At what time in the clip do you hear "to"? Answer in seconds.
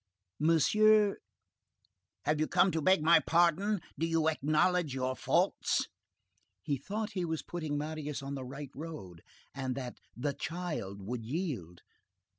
2.71-2.81